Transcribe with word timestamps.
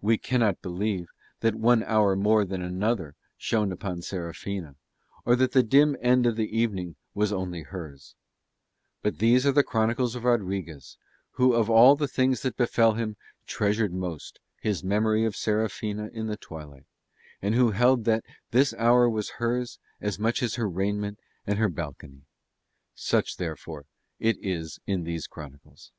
We 0.00 0.16
cannot 0.16 0.62
believe 0.62 1.08
that 1.40 1.54
one 1.54 1.82
hour 1.82 2.16
more 2.16 2.46
than 2.46 2.62
another 2.62 3.16
shone 3.36 3.70
upon 3.70 4.00
Serafina, 4.00 4.76
or 5.26 5.36
that 5.36 5.52
the 5.52 5.62
dim 5.62 5.94
end 6.00 6.24
of 6.24 6.36
the 6.36 6.48
evening 6.58 6.96
was 7.12 7.34
only 7.34 7.64
hers: 7.64 8.14
but 9.02 9.18
these 9.18 9.44
are 9.44 9.52
the 9.52 9.62
Chronicles 9.62 10.14
of 10.14 10.24
Rodriguez, 10.24 10.96
who 11.32 11.52
of 11.52 11.68
all 11.68 11.96
the 11.96 12.08
things 12.08 12.40
that 12.40 12.56
befell 12.56 12.94
him 12.94 13.18
treasured 13.46 13.92
most 13.92 14.40
his 14.62 14.82
memory 14.82 15.26
of 15.26 15.36
Serafina 15.36 16.08
in 16.14 16.28
the 16.28 16.38
twilight, 16.38 16.86
and 17.42 17.54
who 17.54 17.72
held 17.72 18.06
that 18.06 18.24
this 18.52 18.72
hour 18.72 19.06
was 19.06 19.32
hers 19.36 19.78
as 20.00 20.18
much 20.18 20.42
as 20.42 20.54
her 20.54 20.66
raiment 20.66 21.18
and 21.46 21.58
her 21.58 21.68
balcony: 21.68 22.22
such 22.94 23.36
therefore 23.36 23.84
it 24.18 24.38
is 24.40 24.78
in 24.86 25.04
these 25.04 25.26
chronicles. 25.26 25.92